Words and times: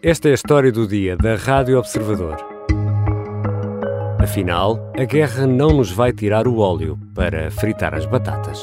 Esta 0.00 0.28
é 0.28 0.30
a 0.30 0.34
história 0.34 0.70
do 0.70 0.86
dia 0.86 1.16
da 1.16 1.34
Rádio 1.34 1.76
Observador. 1.76 2.36
Afinal, 4.20 4.92
a 4.96 5.04
guerra 5.04 5.44
não 5.44 5.70
nos 5.70 5.90
vai 5.90 6.12
tirar 6.12 6.46
o 6.46 6.58
óleo 6.58 6.96
para 7.16 7.50
fritar 7.50 7.92
as 7.94 8.06
batatas. 8.06 8.60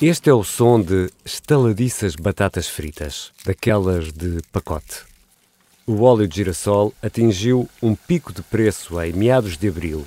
Este 0.00 0.30
é 0.30 0.32
o 0.32 0.44
som 0.44 0.80
de 0.80 1.10
estaladiças 1.24 2.14
batatas 2.14 2.68
fritas, 2.68 3.32
daquelas 3.44 4.12
de 4.12 4.38
pacote. 4.52 5.02
O 5.84 6.02
óleo 6.02 6.28
de 6.28 6.36
girassol 6.36 6.94
atingiu 7.02 7.68
um 7.82 7.96
pico 7.96 8.32
de 8.32 8.40
preço 8.40 9.00
em 9.00 9.12
meados 9.12 9.56
de 9.56 9.66
abril, 9.66 10.06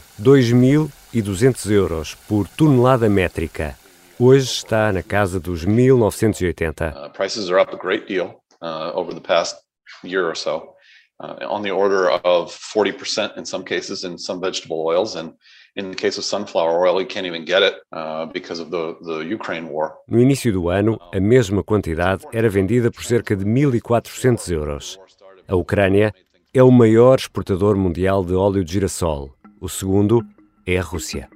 2.200 1.22 1.72
euros 1.72 2.16
por 2.28 2.48
tonelada 2.48 3.08
métrica. 3.08 3.78
Hoje 4.20 4.46
está 4.46 4.92
na 4.92 5.02
casa 5.02 5.40
dos 5.40 5.66
1.980. 5.66 6.94
Uh, 6.94 7.10
prices 7.10 7.50
are 7.50 7.60
up 7.60 7.74
a 7.74 7.78
great 7.78 8.08
deal 8.08 8.42
uh, 8.62 8.92
over 8.94 9.14
the 9.14 9.22
past 9.22 9.56
year 10.04 10.28
or 10.28 10.36
so, 10.36 10.76
uh, 11.20 11.38
on 11.50 11.62
the 11.62 11.72
order 11.72 12.10
of 12.24 12.52
40% 12.52 13.38
in 13.38 13.46
some 13.46 13.64
cases 13.64 14.04
in 14.04 14.18
some 14.18 14.40
vegetable 14.40 14.86
oils 14.86 15.16
and 15.16 15.34
In 15.78 15.92
the 15.92 15.98
case 15.98 16.18
of 16.18 16.24
sunflower 16.24 16.88
oil, 16.88 17.02
you 17.02 17.06
can't 17.06 17.28
even 17.28 17.44
get 17.44 17.62
it 17.62 17.76
uh, 17.92 18.26
because 18.28 18.62
of 18.62 18.72
the, 18.72 18.96
the 19.02 19.26
Ukraine 19.26 19.68
war. 19.68 19.96
No 20.08 20.22
início 20.22 20.50
do 20.50 20.70
ano, 20.70 20.98
a 21.14 21.20
mesma 21.20 21.62
quantidade 21.64 22.26
era 22.32 22.48
vendida 22.48 22.90
por 22.90 23.04
cerca 23.04 23.36
de 23.36 23.44
1.400 23.44 24.54
euros. 24.54 24.98
A 25.46 25.54
Ucrânia 25.54 26.14
é 26.54 26.64
o 26.64 26.72
maior 26.72 27.20
exportador 27.20 27.76
mundial 27.76 28.24
de 28.24 28.34
óleo 28.34 28.64
de 28.64 28.72
girassol. 28.72 29.36
O 29.60 29.68
segundo 29.68 30.22
é 30.66 30.78
a 30.78 30.82
Rússia. 30.82 31.30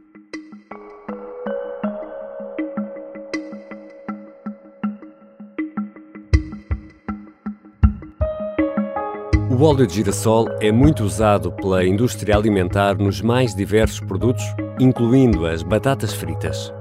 O 9.52 9.64
óleo 9.64 9.86
de 9.86 9.96
girassol 9.96 10.48
é 10.62 10.72
muito 10.72 11.04
usado 11.04 11.52
pela 11.52 11.86
indústria 11.86 12.36
alimentar 12.36 12.98
nos 12.98 13.22
mais 13.22 13.54
diversos 13.54 14.00
produtos, 14.00 14.44
incluindo 14.80 15.46
as 15.46 15.62
batatas 15.62 16.14
fritas. 16.14 16.74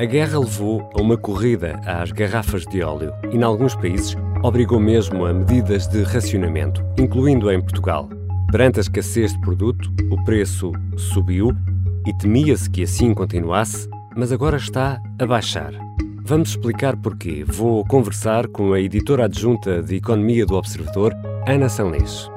A 0.00 0.04
guerra 0.04 0.40
levou 0.40 0.90
a 0.98 1.00
uma 1.00 1.16
corrida 1.16 1.80
às 1.86 2.10
garrafas 2.10 2.64
de 2.64 2.82
óleo 2.82 3.12
e, 3.30 3.36
em 3.36 3.42
alguns 3.42 3.76
países, 3.76 4.16
obrigou 4.42 4.80
mesmo 4.80 5.26
a 5.26 5.32
medidas 5.32 5.86
de 5.86 6.02
racionamento, 6.02 6.84
incluindo 6.98 7.52
em 7.52 7.60
Portugal. 7.60 8.08
Perante 8.50 8.80
a 8.80 8.82
escassez 8.82 9.32
de 9.32 9.40
produto, 9.40 9.92
o 10.10 10.24
preço 10.24 10.72
subiu 10.96 11.52
e 12.06 12.12
temia-se 12.12 12.68
que 12.68 12.82
assim 12.82 13.14
continuasse, 13.14 13.88
mas 14.14 14.30
agora 14.30 14.56
está 14.56 15.00
a 15.18 15.26
baixar. 15.26 15.72
Vamos 16.22 16.50
explicar 16.50 16.96
porquê. 16.96 17.44
Vou 17.44 17.84
conversar 17.86 18.48
com 18.48 18.72
a 18.72 18.80
editora 18.80 19.24
adjunta 19.24 19.82
de 19.82 19.96
Economia 19.96 20.44
do 20.46 20.54
Observador, 20.54 21.14
Ana 21.46 21.68
Sanlês. 21.68 22.30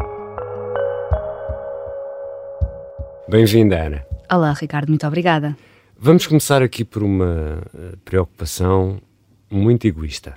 Bem-vinda, 3.29 3.85
Ana. 3.85 4.05
Olá, 4.31 4.53
Ricardo, 4.53 4.89
muito 4.89 5.05
obrigada. 5.05 5.57
Vamos 5.99 6.27
começar 6.27 6.61
aqui 6.61 6.85
por 6.85 7.03
uma 7.03 7.61
eh, 7.75 7.95
preocupação 8.05 9.01
muito 9.49 9.87
egoísta. 9.87 10.35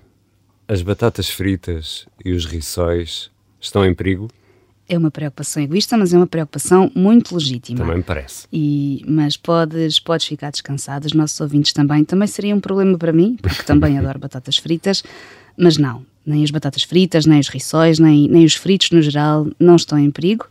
As 0.66 0.82
batatas 0.82 1.28
fritas 1.28 2.06
e 2.24 2.32
os 2.32 2.46
riçóis 2.46 3.30
estão 3.60 3.84
em 3.84 3.94
perigo? 3.94 4.28
É 4.92 4.98
uma 4.98 5.10
preocupação 5.10 5.62
egoísta, 5.62 5.96
mas 5.96 6.12
é 6.12 6.16
uma 6.16 6.26
preocupação 6.26 6.90
muito 6.94 7.34
legítima. 7.34 7.78
Também 7.78 7.98
me 7.98 8.02
parece. 8.02 8.46
E, 8.52 9.04
mas 9.06 9.36
podes, 9.36 10.00
podes 10.00 10.26
ficar 10.26 10.50
descansado, 10.50 11.06
os 11.06 11.12
nossos 11.12 11.40
ouvintes 11.40 11.72
também. 11.72 12.04
Também 12.04 12.26
seria 12.26 12.54
um 12.54 12.60
problema 12.60 12.98
para 12.98 13.12
mim, 13.12 13.38
porque 13.40 13.62
também 13.62 13.96
adoro 13.96 14.18
batatas 14.20 14.56
fritas, 14.56 15.02
mas 15.56 15.78
não 15.78 16.04
nem 16.24 16.44
as 16.44 16.50
batatas 16.50 16.82
fritas, 16.82 17.26
nem 17.26 17.40
os 17.40 17.48
riçóis, 17.48 17.98
nem, 17.98 18.28
nem 18.28 18.44
os 18.44 18.54
fritos 18.54 18.90
no 18.90 19.02
geral 19.02 19.46
não 19.58 19.76
estão 19.76 19.98
em 19.98 20.10
perigo, 20.10 20.46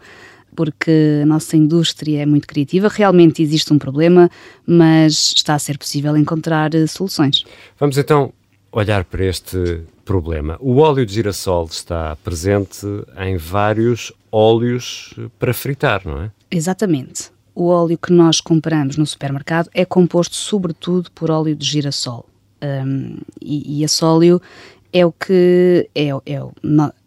porque 0.56 1.20
a 1.24 1.26
nossa 1.26 1.56
indústria 1.56 2.22
é 2.22 2.26
muito 2.26 2.48
criativa. 2.48 2.90
Realmente 2.90 3.42
existe 3.42 3.72
um 3.72 3.78
problema, 3.78 4.30
mas 4.66 5.34
está 5.36 5.56
a 5.56 5.60
ser 5.60 5.78
possível 5.78 6.18
encontrar 6.18 6.74
eh, 6.76 6.86
soluções. 6.88 7.46
Vamos 7.80 7.98
então 7.98 8.34
olhar 8.72 9.04
para 9.04 9.26
este 9.26 9.82
problema. 10.06 10.58
O 10.60 10.78
óleo 10.78 11.06
de 11.06 11.14
girassol 11.14 11.66
está 11.66 12.16
presente 12.24 12.86
em 13.18 13.38
vários 13.38 14.12
óleos 14.32 15.14
para 15.38 15.54
fritar, 15.54 16.02
não 16.06 16.24
é? 16.24 16.32
Exatamente. 16.52 17.32
O 17.54 17.68
óleo 17.68 17.98
que 17.98 18.12
nós 18.12 18.40
compramos 18.42 18.98
no 18.98 19.06
supermercado 19.06 19.70
é 19.74 19.84
composto 19.86 20.36
sobretudo 20.36 21.12
por 21.12 21.30
óleo 21.30 21.56
de 21.56 21.66
girassol. 21.66 22.26
Um, 22.62 23.18
e, 23.42 23.80
e 23.80 23.84
esse 23.84 24.04
óleo 24.04 24.42
é 24.92 25.06
o 25.06 25.12
que 25.12 25.90
é, 25.96 26.10
é 26.10 26.42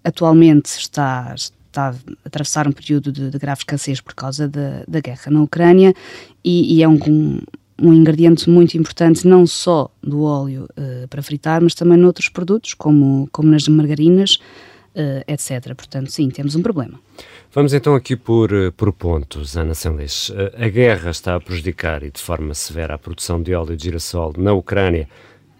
atualmente 0.04 0.66
está, 0.66 1.34
está 1.34 1.90
a 1.90 1.94
atravessar 2.24 2.66
um 2.68 2.72
período 2.72 3.10
de, 3.10 3.30
de 3.30 3.38
grave 3.38 3.60
escassez 3.60 4.00
por 4.00 4.14
causa 4.14 4.48
da, 4.48 4.84
da 4.86 5.00
guerra 5.00 5.30
na 5.30 5.42
Ucrânia 5.42 5.94
e, 6.44 6.76
e 6.76 6.82
é 6.82 6.88
um, 6.88 6.98
um, 7.06 7.40
ingrediente 7.90 8.50
muito 8.50 8.76
importante 8.76 9.26
não 9.26 9.46
só 9.46 9.90
do 10.02 10.24
óleo 10.24 10.68
uh, 10.76 11.08
para 11.08 11.22
fritar, 11.22 11.62
mas 11.62 11.74
também 11.74 11.96
noutros 11.96 12.28
produtos, 12.28 12.74
como, 12.74 13.26
como 13.32 13.50
nas 13.50 13.66
margarinas, 13.66 14.38
uh, 14.94 15.24
etc. 15.26 15.74
Portanto, 15.74 16.12
sim, 16.12 16.28
temos 16.28 16.54
um 16.54 16.60
problema. 16.60 17.00
Vamos 17.54 17.72
então 17.72 17.94
aqui 17.94 18.16
por, 18.16 18.52
eh, 18.52 18.70
por 18.70 18.92
pontos, 18.94 19.58
Ana 19.58 19.74
Sanles. 19.74 20.32
A 20.56 20.68
guerra 20.68 21.10
está 21.10 21.34
a 21.34 21.40
prejudicar 21.40 22.02
e 22.02 22.10
de 22.10 22.18
forma 22.18 22.54
severa 22.54 22.94
a 22.94 22.98
produção 22.98 23.42
de 23.42 23.54
óleo 23.54 23.76
de 23.76 23.84
girassol 23.84 24.32
na 24.38 24.54
Ucrânia 24.54 25.06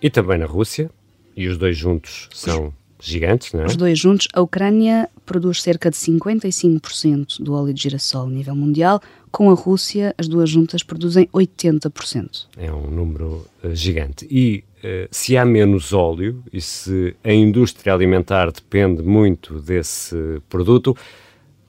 e 0.00 0.08
também 0.08 0.38
na 0.38 0.46
Rússia, 0.46 0.90
e 1.36 1.46
os 1.48 1.58
dois 1.58 1.76
juntos 1.76 2.28
são 2.32 2.72
gigantes, 2.98 3.52
não 3.52 3.62
é? 3.62 3.66
Os 3.66 3.76
dois 3.76 3.98
juntos, 3.98 4.28
a 4.32 4.40
Ucrânia 4.40 5.08
produz 5.26 5.60
cerca 5.60 5.90
de 5.90 5.96
55% 5.96 7.42
do 7.42 7.52
óleo 7.52 7.74
de 7.74 7.82
girassol 7.82 8.26
a 8.26 8.30
nível 8.30 8.54
mundial, 8.54 9.00
com 9.32 9.50
a 9.50 9.54
Rússia, 9.54 10.14
as 10.18 10.28
duas 10.28 10.50
juntas 10.50 10.82
produzem 10.82 11.26
80%. 11.28 12.46
É 12.56 12.70
um 12.70 12.88
número 12.88 13.46
uh, 13.64 13.74
gigante. 13.74 14.28
E 14.30 14.62
uh, 14.84 15.08
se 15.10 15.36
há 15.36 15.44
menos 15.44 15.94
óleo 15.94 16.44
e 16.52 16.60
se 16.60 17.16
a 17.24 17.32
indústria 17.32 17.94
alimentar 17.94 18.52
depende 18.52 19.02
muito 19.02 19.58
desse 19.58 20.40
produto, 20.50 20.94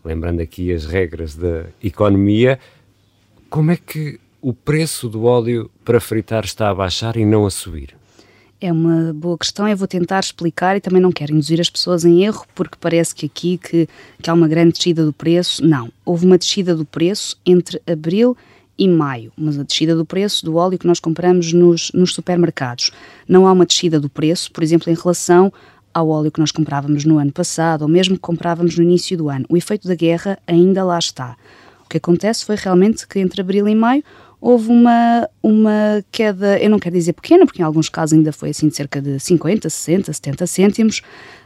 lembrando 0.03 0.41
aqui 0.41 0.73
as 0.73 0.85
regras 0.85 1.35
da 1.35 1.65
economia, 1.81 2.59
como 3.49 3.71
é 3.71 3.77
que 3.77 4.19
o 4.41 4.53
preço 4.53 5.07
do 5.07 5.23
óleo 5.23 5.71
para 5.85 6.01
fritar 6.01 6.43
está 6.43 6.69
a 6.69 6.75
baixar 6.75 7.15
e 7.15 7.25
não 7.25 7.45
a 7.45 7.49
subir? 7.49 7.95
É 8.65 8.71
uma 8.71 9.11
boa 9.11 9.37
questão, 9.37 9.67
eu 9.67 9.75
vou 9.75 9.89
tentar 9.89 10.21
explicar 10.21 10.77
e 10.77 10.79
também 10.79 11.01
não 11.01 11.11
quero 11.11 11.33
induzir 11.33 11.59
as 11.59 11.69
pessoas 11.69 12.05
em 12.05 12.23
erro, 12.23 12.45
porque 12.55 12.77
parece 12.79 13.13
que 13.13 13.25
aqui 13.25 13.57
que, 13.57 13.89
que 14.21 14.29
há 14.29 14.33
uma 14.33 14.47
grande 14.47 14.71
descida 14.71 15.03
do 15.03 15.11
preço. 15.11 15.67
Não, 15.67 15.91
houve 16.05 16.25
uma 16.25 16.37
descida 16.37 16.73
do 16.73 16.85
preço 16.85 17.37
entre 17.45 17.81
abril 17.85 18.37
e 18.77 18.87
maio, 18.87 19.33
mas 19.35 19.59
a 19.59 19.63
descida 19.63 19.93
do 19.97 20.05
preço 20.05 20.45
do 20.45 20.55
óleo 20.55 20.79
que 20.79 20.87
nós 20.87 21.01
compramos 21.01 21.51
nos, 21.51 21.91
nos 21.91 22.13
supermercados. 22.13 22.91
Não 23.27 23.45
há 23.45 23.51
uma 23.51 23.65
descida 23.65 23.99
do 23.99 24.07
preço, 24.07 24.49
por 24.49 24.63
exemplo, 24.63 24.89
em 24.89 24.95
relação 24.95 25.51
ao 25.93 26.07
óleo 26.07 26.31
que 26.31 26.39
nós 26.39 26.53
comprávamos 26.53 27.03
no 27.03 27.17
ano 27.17 27.33
passado, 27.33 27.81
ou 27.81 27.89
mesmo 27.89 28.15
que 28.15 28.21
comprávamos 28.21 28.77
no 28.77 28.83
início 28.85 29.17
do 29.17 29.27
ano. 29.27 29.45
O 29.49 29.57
efeito 29.57 29.89
da 29.89 29.95
guerra 29.95 30.39
ainda 30.47 30.85
lá 30.85 30.97
está. 30.97 31.35
O 31.85 31.89
que 31.89 31.97
acontece 31.97 32.45
foi 32.45 32.55
realmente 32.55 33.05
que 33.05 33.19
entre 33.19 33.41
abril 33.41 33.67
e 33.67 33.75
maio 33.75 34.05
houve 34.43 34.67
uma, 34.67 35.29
uma 35.41 36.03
queda, 36.11 36.59
eu 36.59 36.69
não 36.69 36.77
quero 36.77 36.93
dizer 36.93 37.13
pequena, 37.13 37.45
porque 37.45 37.61
em 37.61 37.65
alguns 37.65 37.87
casos 37.87 38.11
ainda 38.11 38.33
foi 38.33 38.49
assim 38.49 38.67
de 38.67 38.75
cerca 38.75 39.01
de 39.01 39.17
50, 39.17 39.69
60, 39.69 40.11
70 40.11 40.47
cêntimos, 40.47 41.01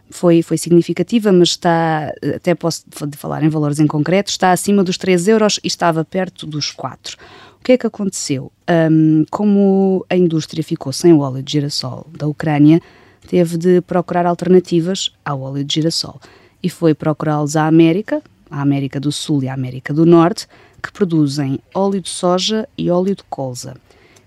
foi, 0.09 0.41
foi 0.41 0.57
significativa, 0.57 1.31
mas 1.31 1.49
está, 1.49 2.11
até 2.35 2.55
posso 2.55 2.85
falar 3.15 3.43
em 3.43 3.49
valores 3.49 3.79
em 3.79 3.85
concreto, 3.85 4.31
está 4.31 4.51
acima 4.51 4.83
dos 4.83 4.97
3 4.97 5.27
euros 5.27 5.59
e 5.63 5.67
estava 5.67 6.03
perto 6.03 6.47
dos 6.47 6.71
4. 6.71 7.17
O 7.61 7.63
que 7.63 7.73
é 7.73 7.77
que 7.77 7.85
aconteceu? 7.85 8.51
Um, 8.89 9.25
como 9.29 10.03
a 10.09 10.15
indústria 10.15 10.63
ficou 10.63 10.91
sem 10.91 11.13
o 11.13 11.19
óleo 11.19 11.43
de 11.43 11.51
girassol 11.51 12.07
da 12.17 12.25
Ucrânia, 12.25 12.81
teve 13.27 13.57
de 13.57 13.79
procurar 13.81 14.25
alternativas 14.25 15.11
ao 15.23 15.41
óleo 15.41 15.63
de 15.63 15.75
girassol 15.75 16.19
e 16.63 16.69
foi 16.69 16.95
procurá-los 16.95 17.55
à 17.55 17.67
América, 17.67 18.23
à 18.49 18.59
América 18.59 18.99
do 18.99 19.11
Sul 19.11 19.43
e 19.43 19.49
à 19.49 19.53
América 19.53 19.93
do 19.93 20.03
Norte, 20.03 20.47
que 20.81 20.91
produzem 20.91 21.59
óleo 21.73 22.01
de 22.01 22.09
soja 22.09 22.67
e 22.77 22.89
óleo 22.89 23.15
de 23.15 23.23
colza. 23.29 23.75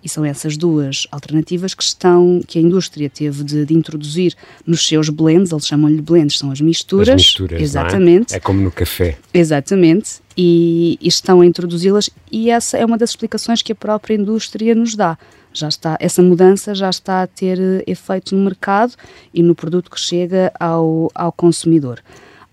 E 0.03 0.09
são 0.09 0.25
essas 0.25 0.57
duas 0.57 1.07
alternativas 1.13 1.75
que 1.75 1.83
estão 1.83 2.41
que 2.47 2.59
a 2.59 2.63
indústria 2.63 3.11
teve 3.11 3.45
de, 3.45 3.67
de 3.67 3.75
introduzir 3.75 4.35
nos 4.67 4.87
seus 4.87 5.11
blends, 5.11 5.53
eles 5.53 5.67
chamam-lhe 5.67 6.01
blends, 6.01 6.39
são 6.39 6.51
as 6.51 6.61
misturas. 6.61 7.11
As 7.11 7.17
misturas, 7.17 7.61
exatamente. 7.61 8.33
É? 8.33 8.39
é? 8.39 8.41
como 8.41 8.63
no 8.63 8.71
café. 8.71 9.19
Exatamente. 9.33 10.21
E, 10.37 10.99
e 11.01 11.09
estão 11.09 11.43
a 11.43 11.47
introduzi-las 11.47 12.09
e 12.33 12.49
essa 12.49 12.79
é 12.79 12.85
uma 12.85 12.97
das 12.97 13.11
explicações 13.11 13.61
que 13.61 13.73
a 13.73 13.75
própria 13.75 14.15
indústria 14.15 14.75
nos 14.75 14.95
dá. 14.95 15.19
Já 15.53 15.69
está, 15.69 15.97
essa 16.01 16.23
mudança 16.23 16.75
já 16.75 16.89
está 16.89 17.23
a 17.23 17.27
ter 17.27 17.59
eh, 17.59 17.85
efeito 17.87 18.37
no 18.37 18.45
mercado 18.45 18.95
e 19.35 19.43
no 19.43 19.55
produto 19.55 19.91
que 19.91 19.99
chega 19.99 20.53
ao, 20.59 21.11
ao 21.13 21.33
consumidor. 21.33 22.01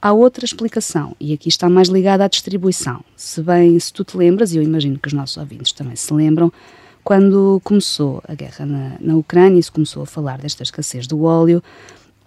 Há 0.02 0.14
outra 0.14 0.46
explicação, 0.46 1.16
e 1.20 1.34
aqui 1.34 1.50
está 1.50 1.68
mais 1.70 1.88
ligada 1.88 2.24
à 2.24 2.28
distribuição. 2.28 3.04
Se 3.16 3.42
bem, 3.42 3.80
se 3.80 3.92
tu 3.92 4.04
te 4.04 4.16
lembras, 4.16 4.54
e 4.54 4.58
eu 4.58 4.64
imagino 4.64 5.00
que 5.00 5.08
os 5.08 5.14
nossos 5.14 5.38
ouvintes 5.38 5.72
também 5.72 5.96
se 5.96 6.14
lembram, 6.14 6.52
quando 7.04 7.60
começou 7.64 8.22
a 8.28 8.36
guerra 8.36 8.66
na, 8.66 8.92
na 9.00 9.16
Ucrânia 9.16 9.60
e 9.60 9.64
se 9.64 9.72
começou 9.72 10.04
a 10.04 10.06
falar 10.06 10.38
desta 10.38 10.62
escassez 10.62 11.08
do 11.08 11.24
óleo, 11.24 11.64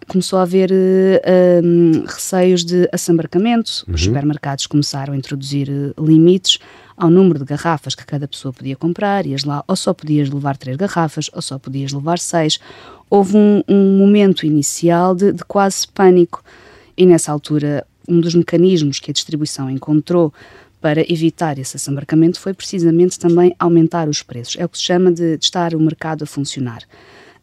começou 0.08 0.38
a 0.38 0.42
haver 0.42 0.70
uh, 0.72 1.64
um, 1.64 2.04
receios 2.04 2.64
de 2.64 2.88
assambarcamento, 2.90 3.84
uhum. 3.86 3.94
os 3.94 4.02
supermercados 4.02 4.66
começaram 4.66 5.14
a 5.14 5.16
introduzir 5.16 5.68
uh, 5.68 6.04
limites 6.04 6.58
ao 6.96 7.08
número 7.08 7.38
de 7.38 7.44
garrafas 7.44 7.94
que 7.94 8.04
cada 8.04 8.26
pessoa 8.26 8.52
podia 8.52 8.74
comprar, 8.74 9.26
ias 9.26 9.44
lá, 9.44 9.62
ou 9.68 9.76
só 9.76 9.94
podias 9.94 10.28
levar 10.28 10.56
três 10.56 10.76
garrafas, 10.76 11.30
ou 11.32 11.40
só 11.40 11.58
podias 11.58 11.92
levar 11.92 12.18
seis. 12.18 12.58
Houve 13.08 13.36
um, 13.36 13.62
um 13.68 13.98
momento 13.98 14.44
inicial 14.44 15.14
de, 15.14 15.32
de 15.32 15.44
quase 15.44 15.86
pânico, 15.86 16.42
e 16.96 17.06
nessa 17.06 17.32
altura, 17.32 17.86
um 18.08 18.20
dos 18.20 18.34
mecanismos 18.34 18.98
que 18.98 19.10
a 19.10 19.14
distribuição 19.14 19.70
encontrou 19.70 20.32
para 20.80 21.00
evitar 21.12 21.58
esse 21.58 21.76
assambarcamento 21.76 22.40
foi 22.40 22.54
precisamente 22.54 23.18
também 23.18 23.54
aumentar 23.58 24.08
os 24.08 24.22
preços. 24.22 24.56
É 24.58 24.64
o 24.64 24.68
que 24.68 24.78
se 24.78 24.84
chama 24.84 25.12
de, 25.12 25.36
de 25.36 25.44
estar 25.44 25.74
o 25.74 25.80
mercado 25.80 26.24
a 26.24 26.26
funcionar 26.26 26.82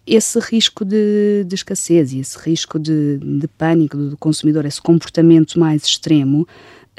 esse 0.08 0.40
risco 0.40 0.86
de, 0.86 1.44
de, 1.46 1.54
escassez 1.54 2.14
e 2.14 2.20
esse 2.20 2.40
risco 2.40 2.80
de, 2.80 3.18
de 3.18 3.48
pânico 3.50 3.98
do 3.98 4.16
consumidor, 4.16 4.66
esse 4.66 4.82
comportamento 4.82 5.60
mais 5.60 5.84
extremo, 5.84 6.48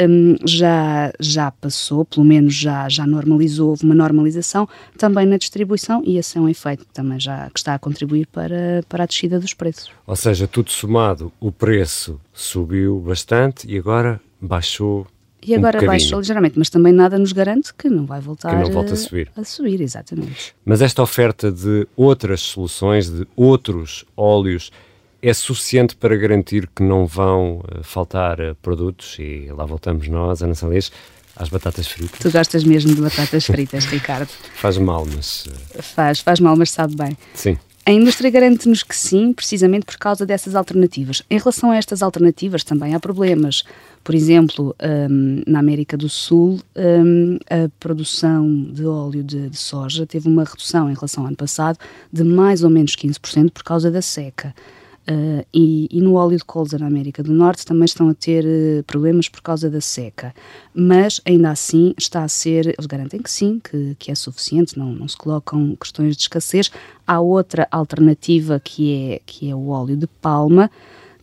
um, 0.00 0.37
já, 0.45 1.12
já 1.19 1.50
passou, 1.50 2.05
pelo 2.05 2.25
menos 2.25 2.55
já, 2.55 2.89
já 2.89 3.06
normalizou, 3.06 3.71
houve 3.71 3.85
uma 3.85 3.95
normalização 3.95 4.69
também 4.97 5.27
na 5.27 5.37
distribuição 5.37 6.03
e 6.05 6.19
esse 6.19 6.39
é 6.39 6.41
um 6.41 6.49
efeito 6.49 6.85
que 6.85 6.93
também 6.93 7.19
já 7.19 7.49
que 7.50 7.59
está 7.59 7.75
a 7.75 7.79
contribuir 7.79 8.27
para, 8.27 8.83
para 8.89 9.05
a 9.05 9.06
descida 9.06 9.39
dos 9.39 9.55
preços. 9.55 9.91
Ou 10.06 10.17
seja, 10.17 10.47
tudo 10.47 10.71
somado, 10.71 11.33
o 11.41 11.50
preço 11.50 12.21
subiu 12.33 13.00
bastante 13.00 13.67
e 13.69 13.79
agora 13.79 14.21
baixou 14.41 15.06
e 15.41 15.55
agora 15.55 15.83
um 15.83 15.87
baixou 15.87 16.19
ligeiramente, 16.19 16.59
mas 16.59 16.69
também 16.69 16.93
nada 16.93 17.17
nos 17.19 17.33
garante 17.33 17.73
que 17.73 17.89
não 17.89 18.05
vai 18.05 18.21
voltar 18.21 18.50
que 18.50 18.56
não 18.56 18.73
volta 18.73 18.95
a 18.95 18.97
subir. 18.97 19.31
A 19.37 19.45
subir, 19.45 19.81
exatamente. 19.81 20.55
Mas 20.65 20.83
esta 20.83 21.00
oferta 21.00 21.50
de 21.50 21.87
outras 21.97 22.41
soluções, 22.41 23.09
de 23.09 23.27
outros 23.37 24.05
óleos, 24.17 24.73
é 25.23 25.35
suficiente 25.35 25.97
para 25.97 26.17
garantir 26.17 26.69
que 26.75 26.82
não 26.82 27.06
vão 27.06 27.59
uh, 27.59 27.82
faltar 27.82 28.41
uh, 28.41 28.55
produtos, 28.62 29.17
e 29.19 29.49
lá 29.50 29.65
voltamos 29.65 30.09
nós, 30.09 30.43
Ana 30.43 30.55
Salês, 30.55 30.93
às 31.37 31.49
batatas 31.49 31.87
fritas. 31.87 32.19
Tu 32.20 32.31
gostas 32.31 32.65
mesmo 32.65 32.94
de 32.94 33.00
batatas 33.00 33.47
fritas, 33.47 33.85
Ricardo? 33.91 34.29
Faz 34.55 34.79
mal, 34.79 35.06
mas... 35.06 35.47
Uh... 35.47 35.82
Faz, 35.82 36.20
faz 36.20 36.41
mal, 36.41 36.56
mas 36.56 36.70
sabe 36.70 36.94
bem. 36.97 37.17
Sim. 37.35 37.56
A 37.88 37.91
indústria 37.91 38.31
garante-nos 38.31 38.82
que 38.82 38.94
sim, 38.94 39.32
precisamente 39.32 39.87
por 39.87 39.97
causa 39.97 40.26
dessas 40.26 40.55
alternativas. 40.55 41.23
Em 41.31 41.38
relação 41.38 41.71
a 41.71 41.76
estas 41.76 42.03
alternativas, 42.03 42.62
também 42.62 42.94
há 42.94 43.00
problemas. 43.00 43.64
Por 44.05 44.14
exemplo, 44.14 44.76
um, 45.11 45.43
na 45.47 45.61
América 45.61 45.97
do 45.97 46.06
Sul, 46.06 46.61
um, 46.76 47.38
a 47.49 47.67
produção 47.81 48.64
de 48.64 48.85
óleo 48.85 49.25
de, 49.25 49.49
de, 49.49 49.56
soja 49.56 50.06
teve 50.06 50.29
uma 50.29 50.44
redução 50.44 50.91
em 50.91 50.94
relação 50.94 51.23
ao 51.23 51.29
ano 51.29 51.37
passado 51.37 51.79
de 52.12 52.23
mais 52.23 52.62
ou 52.62 52.69
menos 52.69 52.94
15% 52.94 53.50
por 53.53 53.64
causa 53.64 53.91
da 53.91 54.03
seca. 54.03 54.55
Uh, 55.10 55.43
e, 55.55 55.88
e, 55.90 56.02
no 56.02 56.16
óleo 56.16 56.37
de 56.37 56.44
colza 56.44 56.78
na 56.78 56.87
América 56.87 57.22
do 57.22 57.32
Norte 57.32 57.64
também 57.64 57.87
estão 57.87 58.10
a 58.10 58.14
ter 58.14 58.44
uh, 58.44 58.84
problemas 58.84 59.26
por 59.26 59.40
causa 59.40 59.70
da 59.70 59.81
seca. 59.81 60.34
Mas 60.75 61.19
ainda 61.25 61.50
assim 61.50 61.94
está 61.96 62.25
a 62.25 62.28
ser, 62.28 62.66
eles 62.66 62.84
garantem 62.84 63.22
que 63.22 63.31
sim, 63.31 63.58
que, 63.58 63.96
que 63.99 64.10
é 64.10 64.14
suficiente, 64.14 64.78
não, 64.78 64.93
não 64.93 65.08
se 65.08 65.16
colocam 65.16 65.75
questões 65.76 66.14
de 66.14 66.25
escassez. 66.25 66.70
Há 67.06 67.20
outra 67.20 67.66
alternativa 67.70 68.60
que 68.62 68.94
é, 68.94 69.20
que 69.25 69.49
é 69.49 69.55
o 69.55 69.69
óleo 69.69 69.96
de 69.96 70.06
palma, 70.06 70.70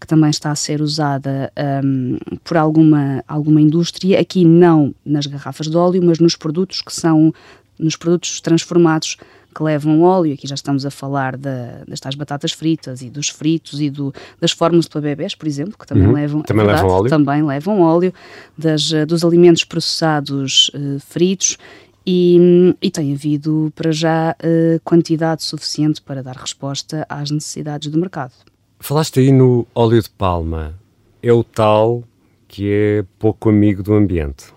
que 0.01 0.07
também 0.07 0.31
está 0.31 0.49
a 0.49 0.55
ser 0.55 0.81
usada 0.81 1.51
um, 1.83 2.17
por 2.43 2.57
alguma, 2.57 3.23
alguma 3.27 3.61
indústria, 3.61 4.19
aqui 4.19 4.43
não 4.43 4.95
nas 5.05 5.27
garrafas 5.27 5.67
de 5.67 5.77
óleo, 5.77 6.01
mas 6.03 6.17
nos 6.17 6.35
produtos 6.35 6.81
que 6.81 6.93
são 6.93 7.31
nos 7.77 7.95
produtos 7.95 8.41
transformados 8.41 9.17
que 9.55 9.63
levam 9.63 10.01
óleo, 10.01 10.33
aqui 10.33 10.45
já 10.45 10.55
estamos 10.55 10.85
a 10.85 10.91
falar 10.91 11.37
da, 11.37 11.83
das 11.87 12.01
tais 12.01 12.13
batatas 12.13 12.51
fritas 12.51 13.01
e 13.01 13.09
dos 13.09 13.29
fritos 13.29 13.79
e 13.79 13.89
do, 13.89 14.13
das 14.39 14.51
fórmulas 14.51 14.87
para 14.87 14.99
bebés, 14.99 15.33
por 15.33 15.47
exemplo, 15.47 15.77
que 15.79 15.87
também 15.87 16.07
uhum. 16.07 16.13
levam, 16.13 16.41
é 16.41 16.43
também 16.43 16.65
verdade, 16.65 16.83
levam 16.83 16.99
óleo. 16.99 17.09
Também 17.09 17.43
levam 17.43 17.81
óleo, 17.81 18.13
das, 18.57 18.91
eh, 18.91 19.05
dos 19.05 19.23
alimentos 19.23 19.63
processados 19.63 20.69
uh, 20.75 20.99
fritos 20.99 21.57
e, 22.05 22.75
e, 22.81 22.91
tem 22.91 23.13
havido 23.13 23.71
para 23.73 23.91
já 23.91 24.35
uh, 24.43 24.79
quantidade 24.83 25.43
suficiente 25.43 26.01
para 26.01 26.21
dar 26.21 26.35
resposta 26.35 27.05
às 27.07 27.31
necessidades 27.31 27.89
do 27.89 27.97
mercado. 27.97 28.33
Falaste 28.79 29.21
aí 29.21 29.31
no 29.31 29.65
óleo 29.73 30.01
de 30.01 30.09
palma, 30.09 30.75
é 31.23 31.31
o 31.31 31.43
tal 31.43 32.03
que 32.47 32.69
é 32.69 33.05
pouco 33.17 33.49
amigo 33.49 33.81
do 33.81 33.93
ambiente. 33.93 34.53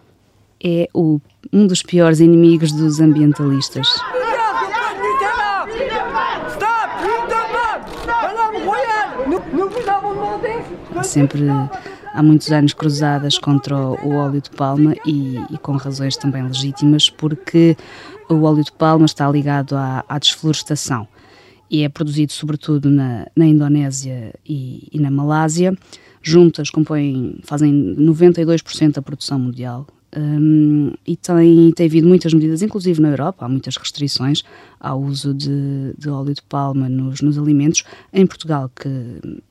É 0.63 0.89
o, 0.93 1.21
um 1.53 1.67
dos 1.67 1.83
piores 1.83 2.19
inimigos 2.19 2.73
dos 2.73 3.01
ambientalistas. 3.01 3.89
Sempre 11.19 11.43
há 12.15 12.23
muitos 12.23 12.53
anos 12.53 12.73
cruzadas 12.73 13.39
contra 13.39 13.77
o 13.77 14.15
óleo 14.15 14.41
de 14.41 14.51
palma 14.51 14.95
e, 15.05 15.37
e, 15.51 15.59
com 15.59 15.73
razões 15.73 16.17
também 16.17 16.45
legítimas, 16.45 17.11
porque 17.11 17.77
o 18.29 18.43
óleo 18.43 18.63
de 18.63 18.71
palma 18.71 19.05
está 19.05 19.29
ligado 19.29 19.75
à, 19.77 20.05
à 20.09 20.17
desflorestação 20.17 21.09
e 21.69 21.83
é 21.83 21.89
produzido 21.89 22.33
sobretudo 22.33 22.89
na, 22.89 23.27
na 23.35 23.47
Indonésia 23.47 24.33
e, 24.47 24.89
e, 24.93 25.01
na 25.01 25.11
Malásia. 25.11 25.77
Juntas 26.23 26.71
compõem, 26.71 27.41
fazem 27.43 27.97
92% 27.97 28.93
da 28.93 29.03
produção 29.03 29.41
mundial 29.41 29.85
um, 30.17 30.93
e 31.07 31.17
tem, 31.17 31.71
tem 31.73 31.87
havido 31.87 32.09
muitas 32.09 32.33
medidas, 32.33 32.63
inclusive 32.63 33.01
na 33.01 33.11
Europa, 33.11 33.45
há 33.45 33.49
muitas 33.49 33.77
restrições 33.77 34.43
ao 34.81 35.01
uso 35.03 35.35
de, 35.35 35.93
de 35.99 36.09
óleo 36.09 36.33
de 36.33 36.41
palma 36.43 36.89
nos, 36.89 37.21
nos, 37.21 37.37
alimentos. 37.39 37.85
Em 38.13 38.27
Portugal, 38.27 38.71
que 38.75 38.89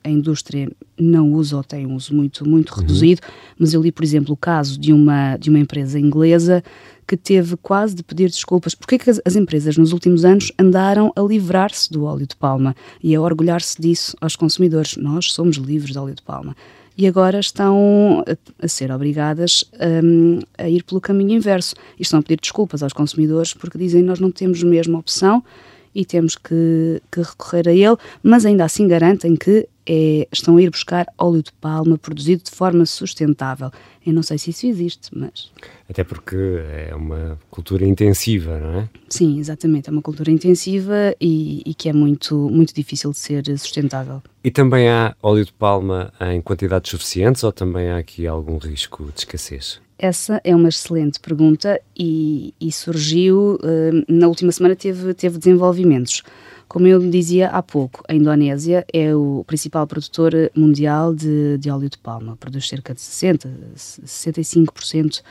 a 0.02 0.08
indústria 0.08 0.68
não 0.98 1.32
usa 1.32 1.56
ou 1.56 1.62
tem 1.62 1.86
um 1.86 1.94
uso 1.94 2.12
muito, 2.12 2.48
muito 2.48 2.72
uhum. 2.72 2.80
reduzido, 2.80 3.22
mas 3.56 3.72
eu 3.72 3.80
li, 3.80 3.92
por 3.92 4.02
exemplo, 4.02 4.34
o 4.34 4.36
caso 4.36 4.78
de 4.80 4.92
uma, 4.92 5.36
de 5.36 5.48
uma 5.48 5.60
empresa 5.60 5.98
inglesa 5.98 6.62
que 7.06 7.16
teve 7.16 7.56
quase 7.56 7.94
de 7.94 8.02
pedir 8.02 8.28
desculpas. 8.28 8.74
Porque 8.74 8.96
é 8.96 8.98
que 8.98 9.08
as, 9.08 9.20
as 9.24 9.36
empresas 9.36 9.76
nos 9.76 9.92
últimos 9.92 10.24
anos 10.24 10.50
andaram 10.58 11.12
a 11.14 11.20
livrar-se 11.20 11.90
do 11.90 12.04
óleo 12.04 12.26
de 12.26 12.34
palma 12.34 12.74
e 13.02 13.14
a 13.14 13.20
orgulhar-se 13.20 13.80
disso 13.80 14.16
aos 14.20 14.34
consumidores? 14.34 14.96
Nós 14.96 15.32
somos 15.32 15.56
livres 15.56 15.92
de 15.92 15.98
óleo 15.98 16.16
de 16.16 16.22
palma 16.22 16.56
e 16.98 17.06
agora 17.06 17.38
estão 17.38 18.24
a, 18.26 18.64
a 18.64 18.66
ser 18.66 18.90
obrigadas 18.90 19.64
um, 20.04 20.40
a 20.58 20.68
ir 20.68 20.82
pelo 20.82 21.00
caminho 21.00 21.36
inverso. 21.36 21.76
E 21.96 22.02
estão 22.02 22.18
a 22.18 22.22
pedir 22.22 22.40
desculpas 22.40 22.82
aos 22.82 22.92
consumidores 22.92 23.54
porque 23.54 23.78
dizem 23.78 24.02
nós 24.02 24.18
não 24.18 24.32
temos 24.32 24.64
a 24.64 24.66
mesma 24.66 24.98
opção 24.98 25.44
e 25.94 26.04
temos 26.04 26.34
que, 26.34 27.00
que 27.10 27.22
recorrer 27.22 27.68
a 27.68 27.72
ele, 27.72 27.96
mas 28.20 28.44
ainda 28.44 28.64
assim 28.64 28.88
garantem 28.88 29.36
que 29.36 29.68
é, 29.88 30.28
estão 30.30 30.56
a 30.56 30.62
ir 30.62 30.70
buscar 30.70 31.06
óleo 31.16 31.42
de 31.42 31.52
palma 31.52 31.96
produzido 31.96 32.44
de 32.44 32.50
forma 32.50 32.84
sustentável. 32.84 33.70
Eu 34.04 34.12
não 34.12 34.22
sei 34.22 34.38
se 34.38 34.50
isso 34.50 34.66
existe, 34.66 35.10
mas. 35.12 35.50
Até 35.88 36.04
porque 36.04 36.36
é 36.36 36.94
uma 36.94 37.38
cultura 37.50 37.86
intensiva, 37.86 38.58
não 38.58 38.80
é? 38.80 38.88
Sim, 39.08 39.38
exatamente. 39.38 39.88
É 39.88 39.92
uma 39.92 40.02
cultura 40.02 40.30
intensiva 40.30 41.14
e, 41.20 41.62
e 41.64 41.74
que 41.74 41.88
é 41.88 41.92
muito, 41.92 42.36
muito 42.50 42.74
difícil 42.74 43.10
de 43.10 43.18
ser 43.18 43.44
sustentável. 43.58 44.22
E 44.44 44.50
também 44.50 44.88
há 44.88 45.14
óleo 45.22 45.44
de 45.44 45.52
palma 45.52 46.12
em 46.20 46.40
quantidades 46.40 46.90
suficientes 46.90 47.42
ou 47.42 47.52
também 47.52 47.90
há 47.90 47.98
aqui 47.98 48.26
algum 48.26 48.58
risco 48.58 49.04
de 49.12 49.20
escassez? 49.20 49.80
Essa 49.98 50.40
é 50.44 50.54
uma 50.54 50.68
excelente 50.68 51.18
pergunta 51.18 51.80
e, 51.98 52.54
e 52.60 52.70
surgiu, 52.70 53.56
uh, 53.56 54.04
na 54.08 54.28
última 54.28 54.52
semana 54.52 54.76
teve, 54.76 55.12
teve 55.12 55.38
desenvolvimentos. 55.38 56.22
Como 56.68 56.86
eu 56.86 57.00
dizia 57.00 57.48
há 57.48 57.62
pouco, 57.62 58.02
a 58.06 58.14
Indonésia 58.14 58.84
é 58.92 59.14
o 59.14 59.42
principal 59.46 59.86
produtor 59.86 60.32
mundial 60.54 61.14
de, 61.14 61.56
de 61.56 61.70
óleo 61.70 61.88
de 61.88 61.96
palma, 61.96 62.36
produz 62.36 62.68
cerca 62.68 62.92
de 62.92 63.00
60, 63.00 63.48
65% 63.74 65.22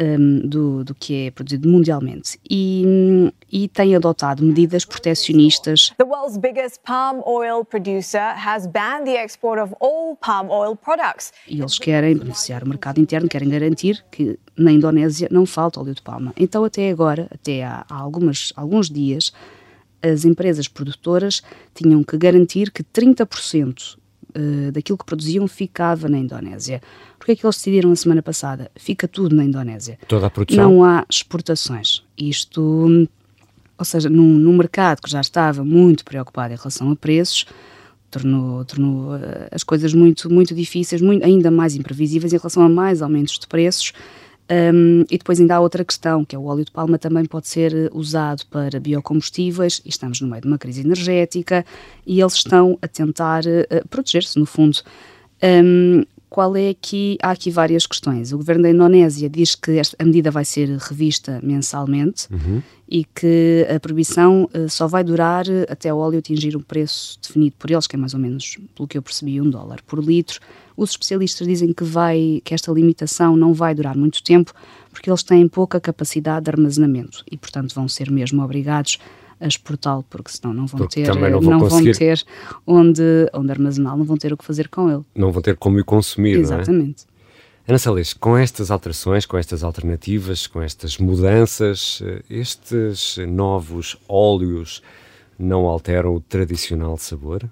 um, 0.00 0.40
do, 0.48 0.84
do 0.84 0.94
que 0.94 1.26
é 1.26 1.30
produzido 1.30 1.68
mundialmente 1.68 2.38
e, 2.48 3.32
e 3.50 3.68
tem 3.68 3.94
adotado 3.94 4.42
medidas 4.42 4.84
proteccionistas. 4.84 5.92
The 5.98 6.04
world's 6.04 6.36
biggest 6.36 6.80
palm 6.84 7.22
oil 7.26 7.64
producer 7.64 8.34
has 8.36 8.66
banned 8.66 9.04
the 9.04 9.22
export 9.22 9.60
of 9.60 9.74
all 9.80 10.16
palm 10.16 10.50
oil 10.50 10.74
products. 10.74 11.32
E 11.46 11.60
eles 11.60 11.78
querem 11.78 12.16
beneficiar 12.16 12.64
o 12.64 12.68
mercado 12.68 13.00
interno, 13.00 13.28
querem 13.28 13.48
garantir 13.48 14.04
que 14.10 14.38
na 14.56 14.72
Indonésia 14.72 15.28
não 15.30 15.46
falta 15.46 15.80
óleo 15.80 15.94
de 15.94 16.02
palma. 16.02 16.32
Então 16.36 16.64
até 16.64 16.90
agora, 16.90 17.28
até 17.30 17.62
há 17.64 17.84
algumas, 17.88 18.52
alguns 18.56 18.90
dias, 18.90 19.32
as 20.02 20.24
empresas 20.24 20.68
produtoras 20.68 21.42
tinham 21.74 22.02
que 22.02 22.16
garantir 22.16 22.70
que 22.70 22.82
30% 22.82 23.96
uh, 24.36 24.72
daquilo 24.72 24.98
que 24.98 25.04
produziam 25.04 25.46
ficava 25.46 26.08
na 26.08 26.18
Indonésia. 26.18 26.80
Porque 27.18 27.32
é 27.32 27.36
que 27.36 27.46
eles 27.46 27.56
decidiram 27.56 27.92
a 27.92 27.96
semana 27.96 28.22
passada? 28.22 28.70
Fica 28.74 29.06
tudo 29.06 29.34
na 29.34 29.44
Indonésia. 29.44 29.98
Toda 30.08 30.26
a 30.26 30.30
produção? 30.30 30.64
Não 30.64 30.84
há 30.84 31.06
exportações. 31.08 32.02
Isto, 32.18 33.08
ou 33.78 33.84
seja, 33.84 34.10
num, 34.10 34.34
num 34.38 34.56
mercado 34.56 35.00
que 35.00 35.10
já 35.10 35.20
estava 35.20 35.64
muito 35.64 36.04
preocupado 36.04 36.52
em 36.52 36.56
relação 36.56 36.90
a 36.90 36.96
preços, 36.96 37.46
tornou, 38.10 38.64
tornou 38.64 39.14
uh, 39.14 39.20
as 39.50 39.62
coisas 39.62 39.94
muito, 39.94 40.32
muito 40.32 40.54
difíceis, 40.54 41.00
muito, 41.00 41.24
ainda 41.24 41.50
mais 41.50 41.76
imprevisíveis 41.76 42.32
em 42.32 42.36
relação 42.36 42.62
a 42.64 42.68
mais 42.68 43.02
aumentos 43.02 43.38
de 43.38 43.46
preços 43.46 43.92
Um, 44.50 45.02
e 45.10 45.16
depois 45.16 45.40
ainda 45.40 45.56
há 45.56 45.60
outra 45.60 45.84
questão, 45.84 46.24
que 46.24 46.36
é 46.36 46.38
o 46.38 46.44
óleo 46.44 46.64
de 46.64 46.70
palma 46.70 46.98
também 46.98 47.24
pode 47.24 47.48
ser 47.48 47.90
usado 47.94 48.44
para 48.50 48.78
biocombustíveis, 48.78 49.80
e 49.84 49.88
estamos 49.88 50.20
no 50.20 50.28
meio 50.28 50.42
de 50.42 50.48
uma 50.48 50.58
crise 50.58 50.82
energética, 50.82 51.64
e 52.06 52.20
eles 52.20 52.34
estão 52.34 52.78
a 52.82 52.88
tentar 52.88 53.44
uh, 53.44 53.88
proteger-se, 53.88 54.38
no 54.38 54.46
fundo. 54.46 54.78
Um, 55.42 56.04
qual 56.32 56.56
é 56.56 56.70
aqui, 56.70 57.18
há 57.22 57.30
aqui 57.30 57.50
várias 57.50 57.86
questões. 57.86 58.32
O 58.32 58.38
governo 58.38 58.62
da 58.62 58.70
Indonésia 58.70 59.28
diz 59.28 59.54
que 59.54 59.72
esta, 59.72 59.94
a 59.98 60.04
medida 60.04 60.30
vai 60.30 60.46
ser 60.46 60.66
revista 60.78 61.38
mensalmente 61.42 62.26
uhum. 62.32 62.62
E 62.92 63.04
que 63.04 63.66
a 63.74 63.80
proibição 63.80 64.46
uh, 64.54 64.68
só 64.68 64.86
vai 64.86 65.02
durar 65.02 65.46
até 65.66 65.92
o 65.94 65.96
óleo 65.96 66.18
atingir 66.18 66.54
um 66.54 66.60
preço 66.60 67.18
definido 67.22 67.56
por 67.58 67.70
eles, 67.70 67.86
que 67.86 67.96
é 67.96 67.98
mais 67.98 68.12
ou 68.12 68.20
menos, 68.20 68.58
pelo 68.74 68.86
que 68.86 68.98
eu 68.98 69.02
percebi, 69.02 69.40
um 69.40 69.48
dólar 69.48 69.80
por 69.86 69.98
litro. 69.98 70.38
Os 70.76 70.90
especialistas 70.90 71.48
dizem 71.48 71.72
que, 71.72 71.84
vai, 71.84 72.42
que 72.44 72.52
esta 72.52 72.70
limitação 72.70 73.34
não 73.34 73.54
vai 73.54 73.74
durar 73.74 73.96
muito 73.96 74.22
tempo 74.22 74.52
porque 74.90 75.08
eles 75.08 75.22
têm 75.22 75.48
pouca 75.48 75.80
capacidade 75.80 76.44
de 76.44 76.50
armazenamento 76.50 77.24
e, 77.30 77.38
portanto, 77.38 77.74
vão 77.74 77.88
ser 77.88 78.10
mesmo 78.10 78.42
obrigados 78.42 78.98
a 79.40 79.46
exportá-lo, 79.46 80.04
porque 80.10 80.30
senão 80.30 80.52
não 80.52 80.66
vão 80.66 80.80
porque 80.80 81.02
ter, 81.02 81.14
não, 81.14 81.40
vão, 81.40 81.40
não 81.40 81.68
vão, 81.68 81.92
ter 81.92 82.22
onde, 82.66 83.02
onde 83.32 83.50
armazená-lo, 83.50 83.98
não 84.00 84.04
vão 84.04 84.18
ter 84.18 84.34
o 84.34 84.36
que 84.36 84.44
fazer 84.44 84.68
com 84.68 84.90
ele. 84.90 85.02
Não 85.14 85.32
vão 85.32 85.40
ter 85.40 85.56
como 85.56 85.80
o 85.80 85.84
consumir, 85.84 86.38
Exatamente. 86.38 87.06
Ana 87.66 87.78
Salles, 87.78 88.12
com 88.12 88.36
estas 88.36 88.72
alterações, 88.72 89.24
com 89.24 89.38
estas 89.38 89.62
alternativas, 89.62 90.48
com 90.48 90.60
estas 90.60 90.98
mudanças, 90.98 92.02
eh, 92.04 92.22
estes 92.28 93.18
novos 93.28 93.96
óleos 94.08 94.82
não 95.38 95.66
alteram 95.66 96.16
o 96.16 96.20
tradicional 96.20 96.96
sabor? 96.96 97.48